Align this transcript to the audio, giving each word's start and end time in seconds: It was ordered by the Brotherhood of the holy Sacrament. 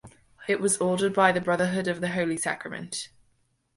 It 0.47 0.59
was 0.59 0.77
ordered 0.77 1.13
by 1.13 1.31
the 1.31 1.39
Brotherhood 1.39 1.87
of 1.87 2.01
the 2.01 2.09
holy 2.09 2.35
Sacrament. 2.35 3.09